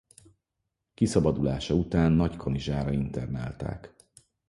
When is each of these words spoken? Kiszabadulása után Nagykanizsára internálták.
Kiszabadulása 0.93 1.73
után 1.73 2.11
Nagykanizsára 2.11 2.91
internálták. 2.91 3.93